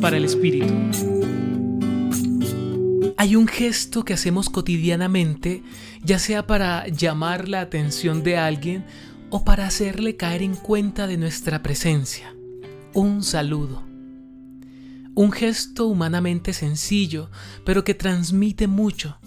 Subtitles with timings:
[0.00, 0.72] Para el Espíritu.
[3.18, 5.62] Hay un gesto que hacemos cotidianamente,
[6.02, 8.84] ya sea para llamar la atención de alguien
[9.28, 12.34] o para hacerle caer en cuenta de nuestra presencia.
[12.94, 13.82] Un saludo.
[15.14, 17.30] Un gesto humanamente sencillo,
[17.64, 19.18] pero que transmite mucho.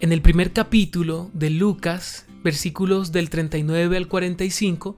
[0.00, 4.96] En el primer capítulo de Lucas, versículos del 39 al 45,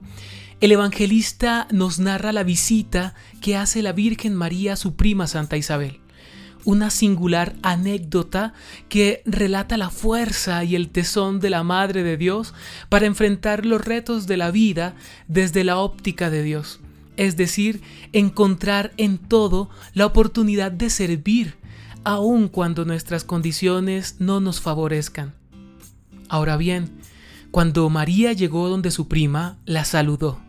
[0.61, 5.57] el evangelista nos narra la visita que hace la Virgen María a su prima Santa
[5.57, 5.99] Isabel.
[6.65, 8.53] Una singular anécdota
[8.87, 12.53] que relata la fuerza y el tesón de la Madre de Dios
[12.89, 14.93] para enfrentar los retos de la vida
[15.27, 16.79] desde la óptica de Dios,
[17.17, 17.81] es decir,
[18.13, 21.55] encontrar en todo la oportunidad de servir,
[22.03, 25.33] aun cuando nuestras condiciones no nos favorezcan.
[26.29, 26.91] Ahora bien,
[27.49, 30.39] cuando María llegó donde su prima, la saludó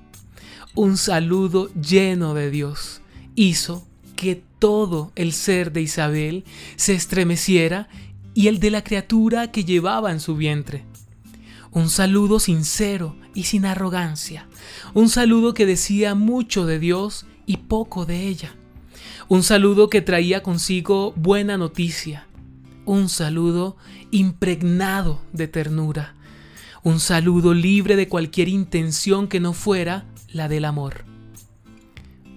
[0.75, 3.03] un saludo lleno de Dios
[3.35, 6.45] hizo que todo el ser de Isabel
[6.77, 7.89] se estremeciera
[8.35, 10.85] y el de la criatura que llevaba en su vientre.
[11.73, 14.47] Un saludo sincero y sin arrogancia,
[14.95, 18.55] un saludo que decía mucho de Dios y poco de ella,
[19.29, 22.27] un saludo que traía consigo buena noticia,
[22.85, 23.77] un saludo
[24.11, 26.15] impregnado de ternura,
[26.83, 31.05] un saludo libre de cualquier intención que no fuera la del amor.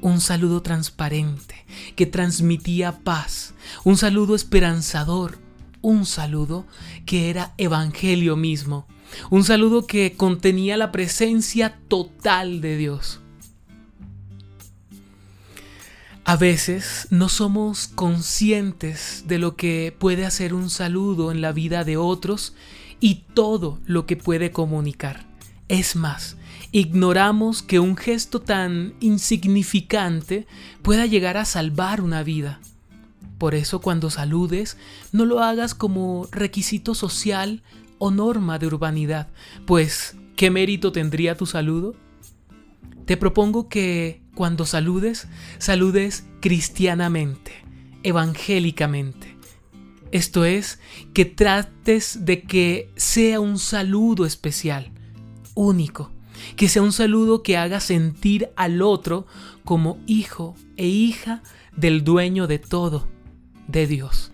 [0.02, 1.66] Un saludo transparente
[1.96, 5.40] que transmitía paz, un saludo esperanzador,
[5.82, 6.68] un saludo
[7.06, 8.88] que era evangelio mismo,
[9.32, 13.22] un saludo que contenía la presencia total de Dios.
[16.24, 21.84] A veces no somos conscientes de lo que puede hacer un saludo en la vida
[21.84, 22.56] de otros
[23.00, 25.26] y todo lo que puede comunicar.
[25.68, 26.38] Es más,
[26.72, 30.46] ignoramos que un gesto tan insignificante
[30.82, 32.60] pueda llegar a salvar una vida.
[33.38, 34.78] Por eso cuando saludes,
[35.12, 37.64] no lo hagas como requisito social
[37.97, 39.28] o norma de urbanidad,
[39.66, 41.96] pues ¿qué mérito tendría tu saludo?
[43.06, 45.28] Te propongo que cuando saludes,
[45.58, 47.52] saludes cristianamente,
[48.03, 49.25] evangélicamente.
[50.16, 50.80] Esto es,
[51.14, 54.94] que trates de que sea un saludo especial,
[55.56, 56.09] único,
[56.56, 59.28] que sea un saludo que haga sentir al otro
[59.66, 61.44] como hijo e hija
[61.75, 63.09] del dueño de todo,
[63.68, 64.31] de Dios.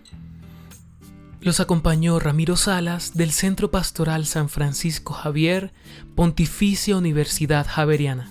[1.40, 5.72] Los acompañó Ramiro Salas del Centro Pastoral San Francisco Javier,
[6.14, 8.30] Pontificia Universidad Javeriana.